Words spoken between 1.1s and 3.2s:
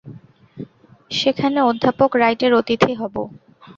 সেখানে অধ্যাপক রাইটের অতিথি হব।